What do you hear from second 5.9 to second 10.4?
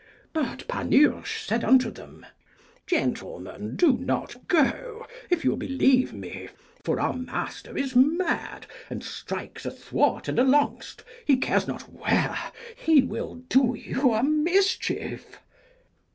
me, for our master is mad, and strikes athwart and